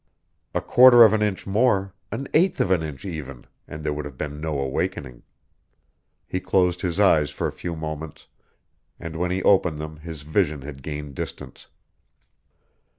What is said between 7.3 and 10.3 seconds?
a few moments, and when he opened them his